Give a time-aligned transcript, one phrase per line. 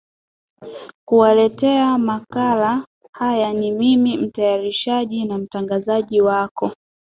[1.07, 6.71] kuwaletea makala haya ni mimi mtayarishaji na mtangazaji wako